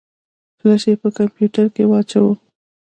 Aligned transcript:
فلش 0.59 0.83
يې 0.89 0.95
په 1.01 1.09
کمپيوټر 1.17 1.65
کې 1.75 1.83
واچوه. 1.89 2.33